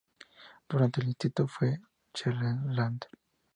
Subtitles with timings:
[0.67, 1.77] Durante el instituto fue
[2.11, 3.01] cheerleader.